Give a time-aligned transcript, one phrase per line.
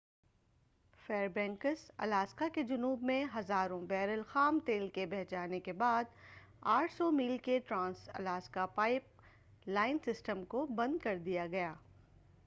[0.99, 6.03] فیر banks Alaska کے جنوب میں ہزاروں بیرل خام تیل کے بہہ جانے کے بعد
[6.69, 11.73] 800 میل کے trans Alaska pipeline system کو بند کر دیا گیا